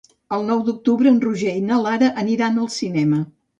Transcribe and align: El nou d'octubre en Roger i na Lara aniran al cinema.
El 0.37 0.45
nou 0.45 0.63
d'octubre 0.69 1.11
en 1.17 1.19
Roger 1.27 1.53
i 1.59 1.63
na 1.67 1.79
Lara 1.83 2.11
aniran 2.25 2.61
al 2.65 2.73
cinema. 2.81 3.25